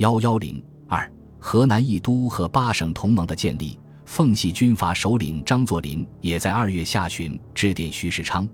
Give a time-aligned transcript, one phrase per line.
[0.00, 3.78] 幺幺零二，河南义都和八省同盟的建立。
[4.06, 8.48] 奉系军阀首领张作霖也在二月下旬致电徐世昌，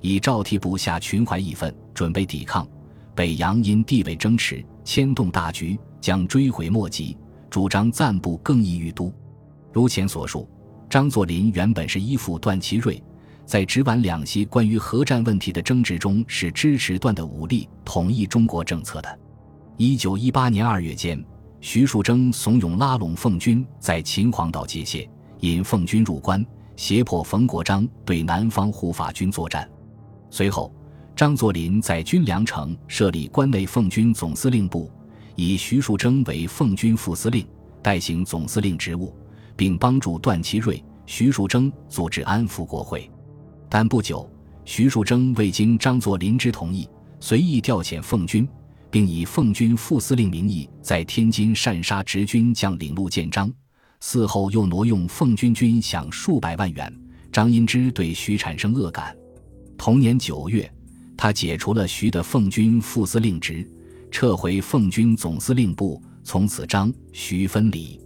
[0.00, 2.64] 以赵替部下群怀义愤，准备抵抗。
[3.16, 7.16] 北洋因地位争持，牵动大局，将追悔莫及，
[7.50, 9.12] 主张暂不更易于都。
[9.72, 10.48] 如前所述，
[10.88, 13.02] 张作霖原本是依附段祺瑞，
[13.44, 19.18] 在直皖两系关于核战问题的争执中，是支持段的武力统一中国政策的。
[19.78, 21.22] 一九一八年二月间。
[21.60, 25.08] 徐树铮怂恿拉拢奉军，在秦皇岛界限，
[25.40, 29.68] 引奉军入关，胁迫冯国璋对南方护法军作战。
[30.28, 30.74] 随后，
[31.14, 34.90] 张作霖在军粮城设立关内奉军总司令部，
[35.36, 37.46] 以徐树铮为奉军副司令，
[37.80, 39.14] 代行总司令职务，
[39.54, 43.08] 并帮助段祺瑞、徐树铮组织安抚国会。
[43.68, 44.28] 但不久，
[44.64, 46.88] 徐树铮未经张作霖之同意，
[47.20, 48.48] 随意调遣奉军。
[48.92, 53.50] 并以奉军副司令名义在天津擅杀直军将领陆建章，
[54.02, 56.94] 嗣后又挪用奉军军饷数百万元。
[57.32, 59.16] 张荫之对徐产生恶感。
[59.78, 60.70] 同年九月，
[61.16, 63.66] 他解除了徐的奉军副司令职，
[64.10, 67.98] 撤回奉军总司令部，从此张徐分离。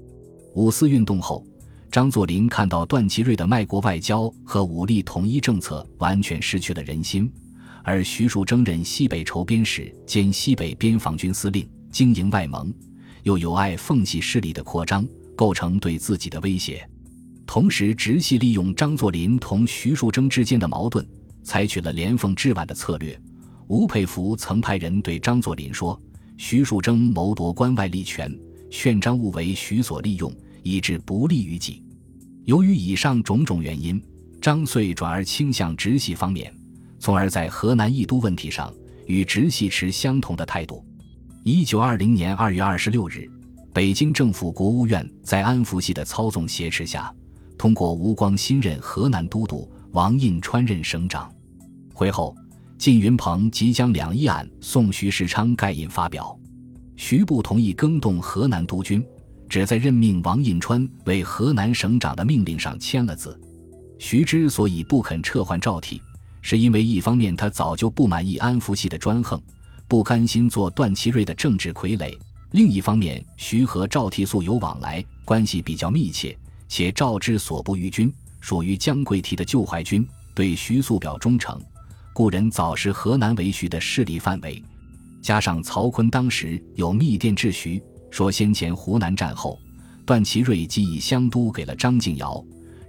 [0.55, 1.44] 五四运动后，
[1.91, 7.28] 张作霖看到段祺瑞的卖国外交和武力统一政策完全失去了人心。
[7.87, 12.75] 而徐树铮任西北筹边使兼西北边防军司令，经营外蒙，
[13.23, 15.06] 又有碍奉系势力的扩张，
[15.37, 16.84] 构成对自己的威胁。
[17.47, 21.07] 同时，直系利用张作霖同徐树铮之间的矛盾，
[21.45, 23.17] 采取了连奉制皖的策略。
[23.69, 26.01] 吴佩孚曾派人对张作霖说
[26.37, 28.37] ：“徐树铮谋夺关外利权，
[28.69, 31.84] 劝张勿为徐所利用，以致不利于己。”
[32.47, 34.03] 由于以上种种原因，
[34.41, 36.53] 张遂转而倾向直系方面。
[36.98, 38.72] 从而在河南义都问题上
[39.06, 40.84] 与直系持相同的态度。
[41.44, 43.30] 一九二零年二月二十六日，
[43.72, 47.14] 北京政府国务院在安福系的操纵挟持下，
[47.56, 51.33] 通过吴光新任河南都督，王印川任省长。
[51.95, 52.34] 会后，
[52.79, 56.36] 靳云鹏即将两议案送徐世昌盖印发表。
[56.96, 59.05] 徐不同意更动河南督军，
[59.48, 63.39] 只在任命王印川为河南省长的命令上签了字。
[63.98, 66.02] 徐之所以不肯撤换赵体。
[66.48, 69.42] 是因为一方面他早就不满意安福系的专横，
[69.89, 72.17] 不甘心做段祺瑞的政治傀儡；
[72.52, 81.61] 另一方面，徐和赵倜素有往来，关系比较密切，且赵之所部豫军属于姜桂提的旧淮军，对徐素表忠诚，
[82.12, 84.63] 故人早视河南为徐的势力范围。
[85.20, 89.58] 加上曹锟当时有密电致徐，说先前湖南战后，
[90.05, 92.40] 段祺瑞即以湘都给了张敬尧，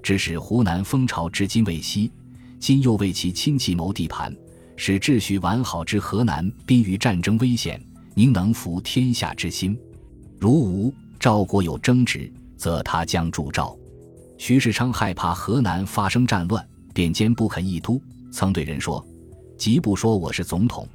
[0.04, 2.12] 致使湖南风潮至今未息。
[2.60, 4.36] 今又为其亲戚谋地盘，
[4.76, 7.82] 使秩序完好之河南濒于战争危险，
[8.16, 9.78] 宁能服天下之心？
[10.40, 13.78] 如吴赵国有争执，则他将助赵。
[14.38, 18.02] 徐世昌害怕河南发生战乱，便坚不肯议都。
[18.32, 19.06] 曾对人说
[19.58, 20.88] ：“即不说我是总统，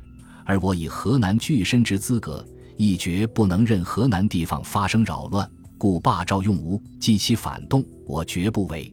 [0.44, 2.46] 而我以河南巨身之资格，
[2.76, 5.48] 亦绝不能任河南地方发生扰乱，
[5.78, 8.92] 故罢赵用吴，激其反动，我绝不为。”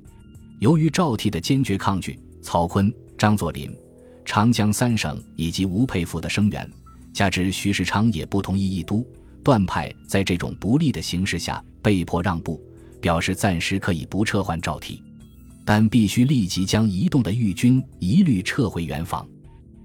[0.59, 2.19] 由于赵倜的坚决抗拒。
[2.41, 3.75] 曹锟、张作霖、
[4.23, 6.69] 长江三省以及吴佩孚的声援，
[7.13, 9.05] 加之徐世昌也不同意议都，
[9.43, 12.61] 段派在这种不利的形势下被迫让步，
[13.01, 15.01] 表示暂时可以不撤换赵倜，
[15.65, 19.27] 但必须立即将移动的豫军一律撤回原防。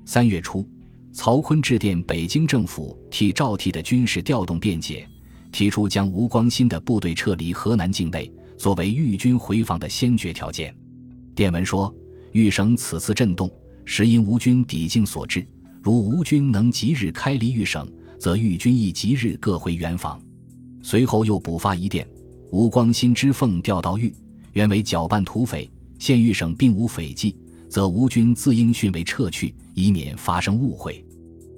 [0.05, 0.67] 三月初，
[1.13, 5.09] 曹锟致电北京政府，替赵倜的军事调动辩解，
[5.51, 10.75] 提出将吴光新的部队撤离河南境内，作为豫军回防的先决条件。
[11.35, 11.93] 电文说。
[12.35, 13.49] 豫省此次震动，
[13.85, 15.47] 实因吴军抵境所致。
[15.81, 20.21] 如吴军能即日开离豫省，则豫军亦即日各回原防。
[20.83, 22.05] 随后又补发一电：
[22.51, 24.13] 吴光新之奉调到豫，
[24.53, 27.37] 原为搅拌土匪，现豫省并无匪迹，
[27.69, 31.07] 则吴军自应迅为撤去，以免发生误会。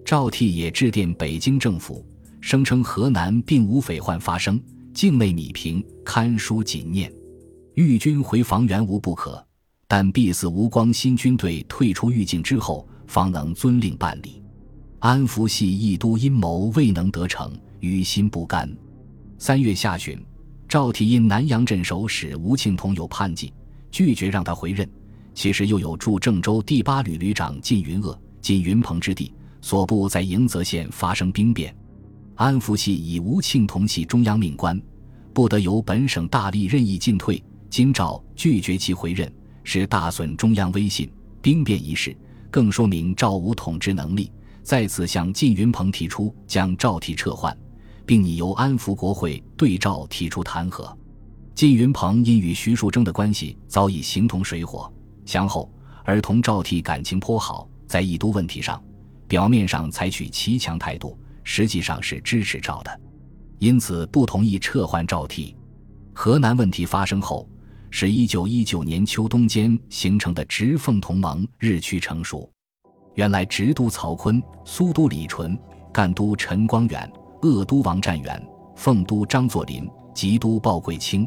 [0.04, 2.04] 赵倜也致电北京政府，
[2.43, 4.60] 声称河南并无匪患发生，
[4.93, 7.11] 境内米平，堪书谨念，
[7.76, 9.43] 豫军回防原无不可。
[9.88, 14.43] 但必似吴光新军队退出豫境之后，方能遵令办理。
[14.99, 18.69] 安福系义都阴谋未能得逞，于心不甘。
[19.38, 20.19] 三月下旬，
[20.69, 23.53] 赵体因南阳镇守使吴庆同有叛计，
[23.91, 24.88] 拒绝让他回任。
[25.35, 31.77] 其实又有驻郑州第八旅旅长靳云鄂、靳云鹏之地，所部在迎泽县发生兵变。
[32.35, 34.81] 安福系以吴庆同系中央命官，
[35.33, 37.41] 不得由本省大吏任意进退。
[37.69, 39.31] 今赵拒绝其回任。
[39.68, 41.10] 是大损中央威信，
[41.42, 42.16] 兵变一事
[42.52, 44.30] 更说明赵武统治能力。
[44.62, 47.56] 再次向靳云鹏提出将赵倜撤换，
[48.06, 50.96] 并拟由安福国会对赵提出弹劾。
[51.56, 54.88] 靳云鹏因与徐树铮的关系早已形同水火，
[55.24, 55.68] 相后
[56.04, 58.80] 而同赵倜感情颇好，在义都问题上，
[59.26, 63.00] 表面上采取骑强态度，实际上是支持赵的，
[63.58, 65.52] 因此不同意撤换赵倜。
[66.12, 67.48] 河南问题发生后，
[67.91, 72.50] 是一九一九年秋冬间形成的直奉同盟日趋成熟。
[73.15, 75.59] 原来直督曹锟、苏都李纯、
[75.93, 77.11] 赣督陈光远、
[77.43, 78.43] 鄂督王占元、
[78.75, 81.27] 奉督张作霖、吉都鲍贵卿。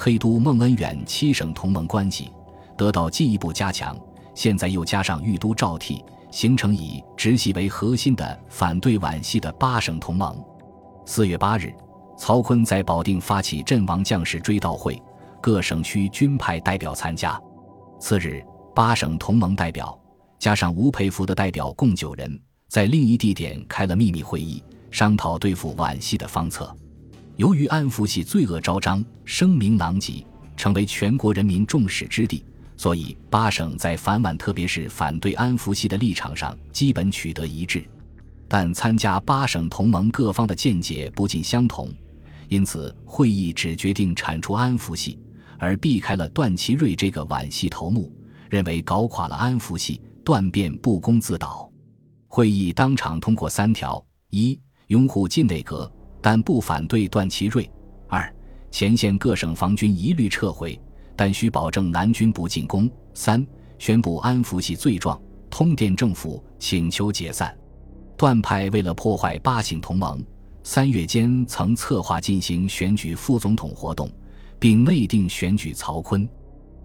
[0.00, 2.30] 黑都孟恩远七省同盟关系
[2.76, 3.98] 得到进一步加强，
[4.32, 6.00] 现在又加上豫都赵倜，
[6.30, 10.40] 形成以直系为核心的反对皖系的八省同盟。
[11.04, 11.74] 四月八日，
[12.16, 15.02] 曹锟在保定发起阵亡将士追悼会，
[15.40, 17.40] 各省区均派代表参加。
[18.00, 18.42] 次日，
[18.74, 19.98] 八省同盟代表
[20.38, 26.74] 加上吴佩孚的代表共九人，在另一地点开了秘密会议，商讨对付皖系的方策。
[27.36, 30.24] 由于安福系罪恶昭彰，声名狼藉，
[30.56, 32.44] 成为全国人民众矢之的，
[32.76, 37.84] 所以八省在反皖，特别是反对安福系的立场上基本取得一致。
[38.48, 41.92] 但参加八省同盟各方的见解不尽相同，
[42.48, 45.18] 因此会议只决定铲除安福系，
[45.58, 48.12] 而避开了段祺瑞这个皖系头目，
[48.48, 51.70] 认为搞垮了安福系，段便不攻自倒。
[52.26, 55.90] 会议当场通过三条：一、拥护晋内阁。
[56.20, 57.70] 但不反对段祺瑞。
[58.08, 58.34] 二，
[58.72, 60.76] 前线各省防军一律撤回，
[61.14, 62.90] 但需保证南军不进攻。
[63.14, 63.46] 三，
[63.78, 65.16] 宣布安福系罪状，
[65.48, 67.56] 通电政府请求解散。
[68.16, 70.20] 段派为了破坏八省同盟，
[70.64, 74.10] 三月间曾策划进行选举副总统活动，
[74.58, 76.28] 并内定选举曹锟。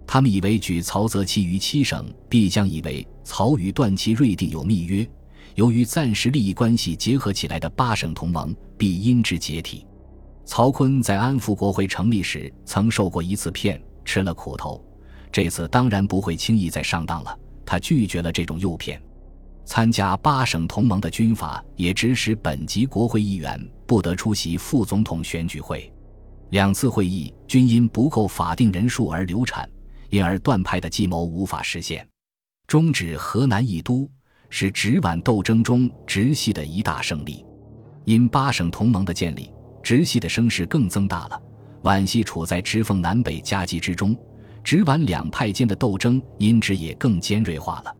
[0.06, 5.08] 他们以为举曹泽其余七省必将以为曹与段祺瑞定有密约。
[5.54, 9.86] 由于暂时利益关系结合起来的八省同盟必因之解体。
[10.44, 14.84] 曹锟在安福国会成立时曾受过一次骗，吃了苦头，
[15.32, 17.38] 这次当然不会轻易再上当了。
[17.64, 19.00] 他拒绝了这种诱骗。
[19.64, 25.90] 参加八省同盟的军阀也指使本级国会议员不得出席副总统选举会。
[26.54, 29.68] 两次会议均因不够法定人数而流产，
[30.08, 32.08] 因而段派的计谋无法实现，
[32.68, 34.08] 终止河南议都。
[34.50, 37.44] 是直皖斗争中直系的一大胜利，
[38.04, 39.50] 因八省同盟的建立，
[39.82, 41.42] 直系的声势更增大了。
[41.82, 44.16] 皖系处在直奉南北夹击之中，
[44.62, 47.92] 直皖两派间的斗争因之也更尖锐化了。